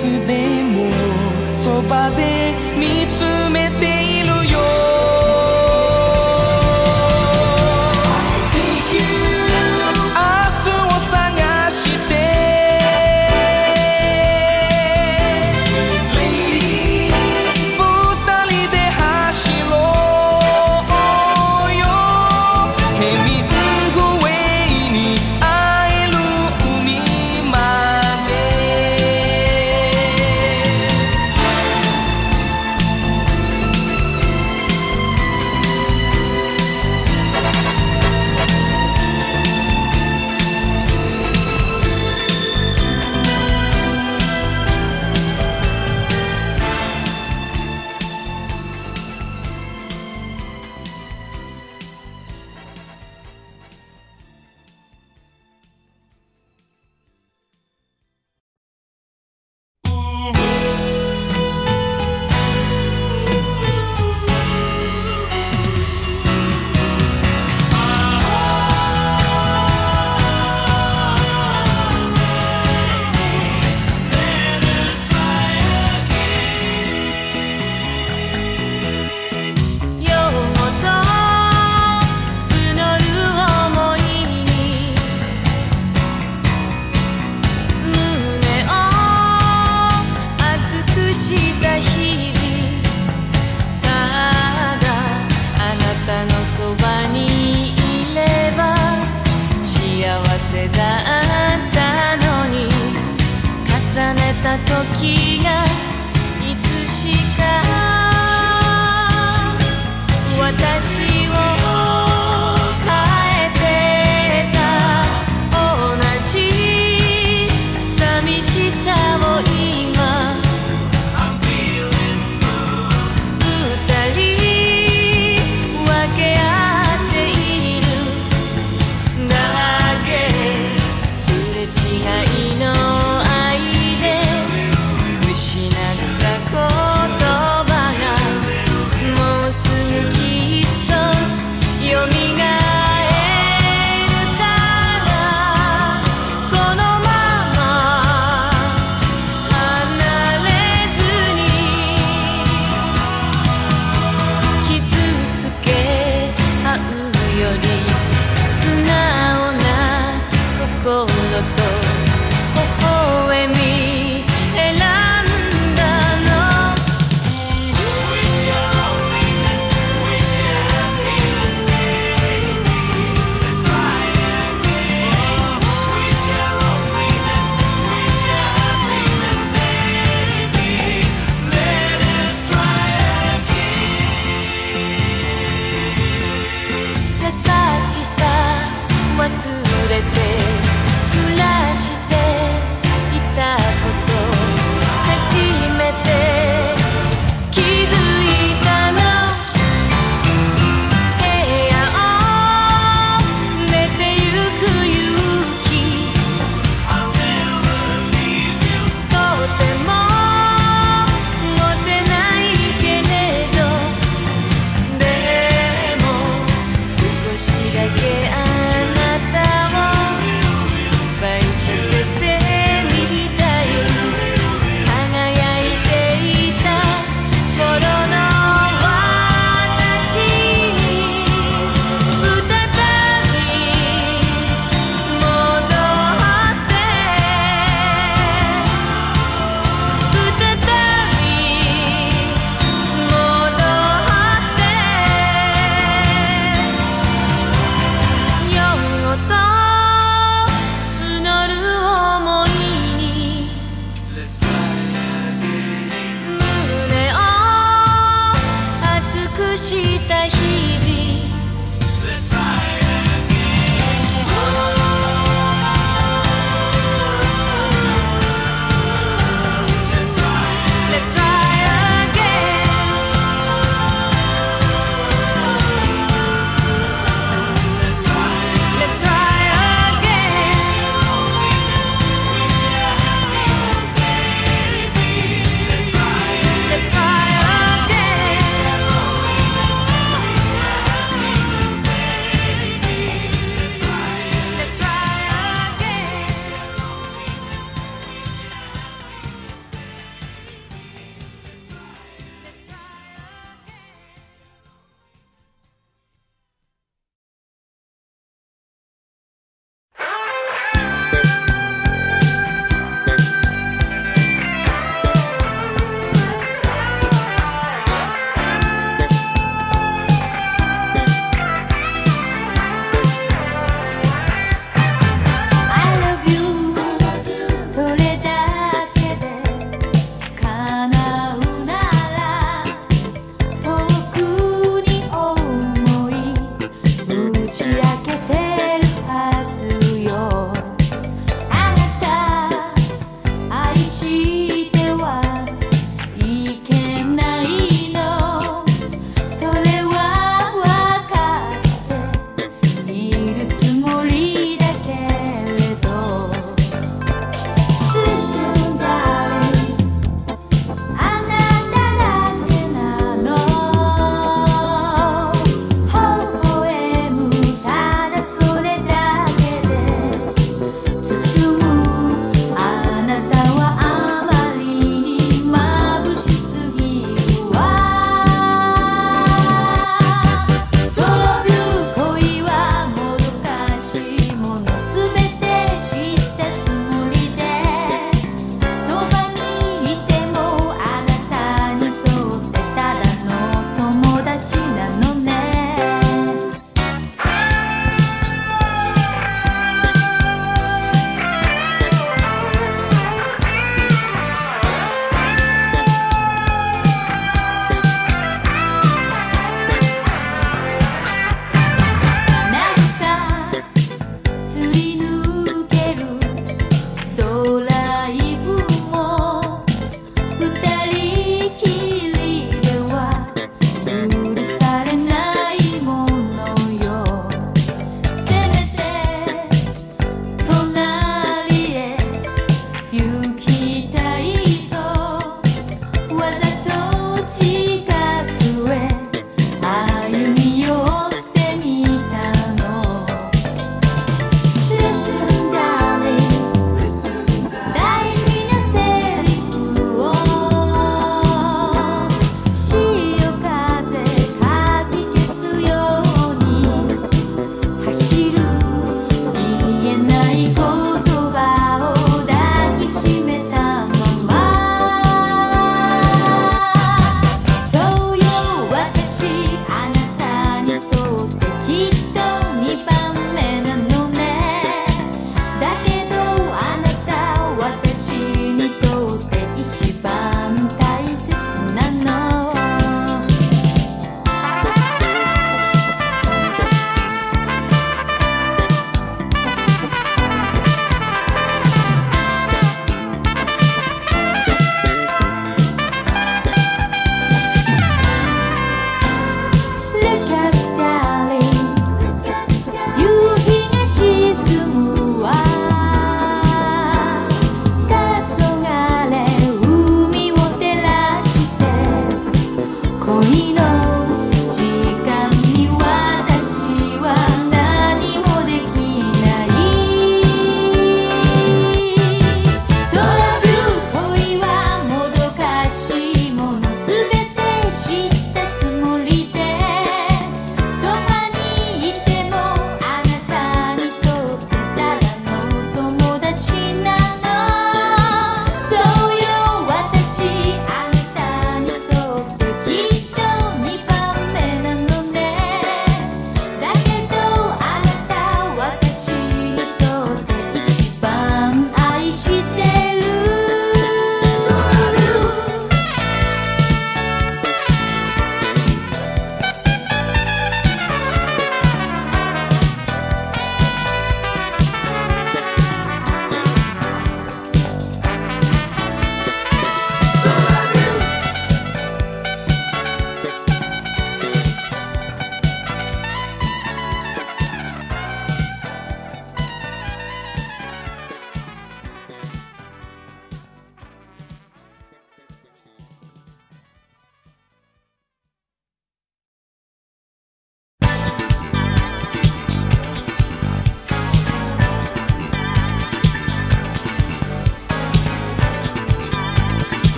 [0.00, 0.90] つでも
[1.54, 2.39] そばで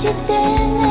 [0.00, 0.89] してね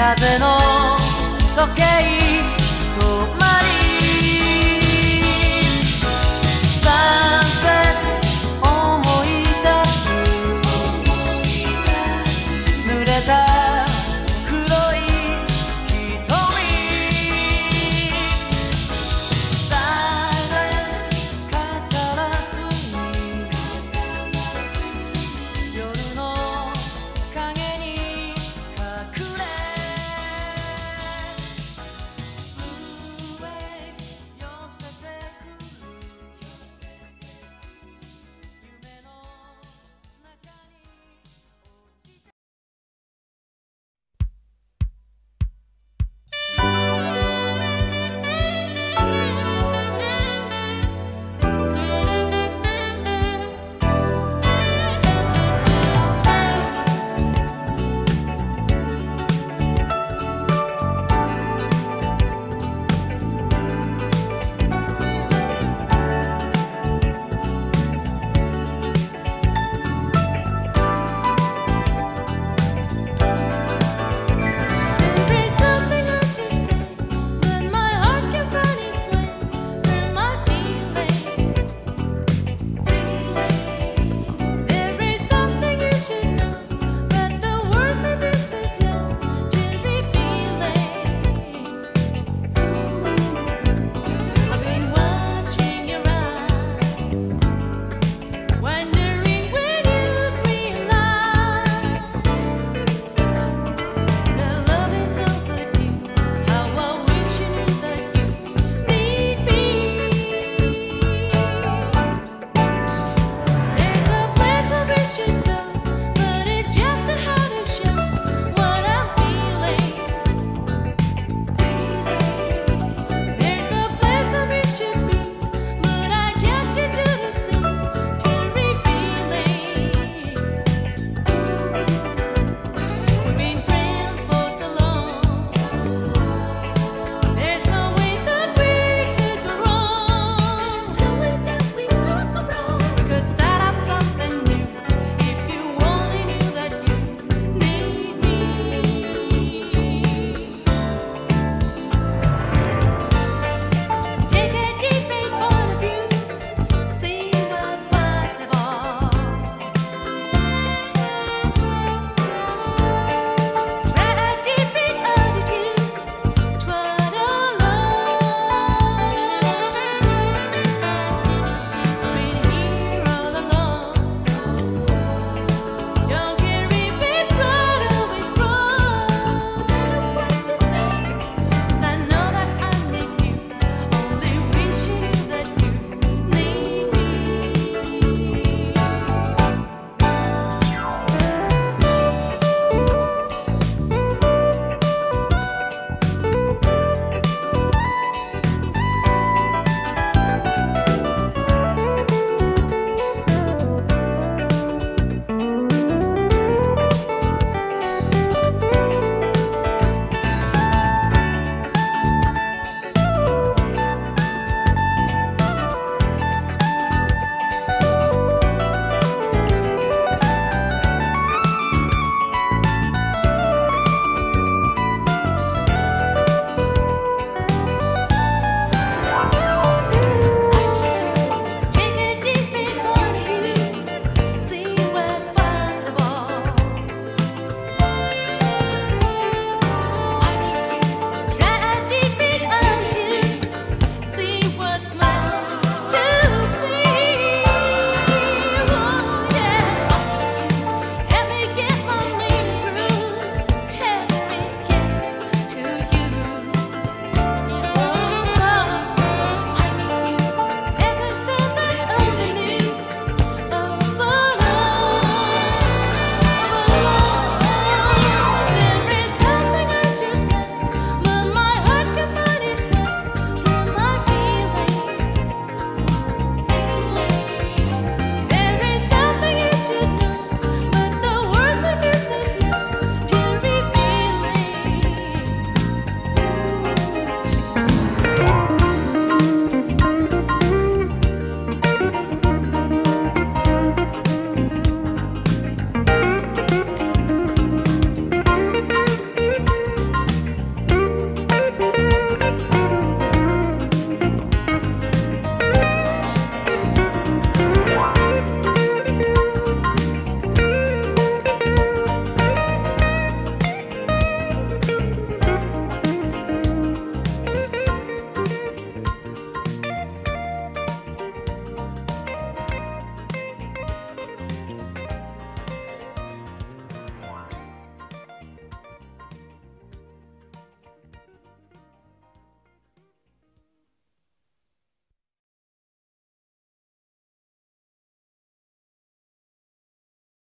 [0.00, 0.56] 風の
[1.54, 2.19] 時計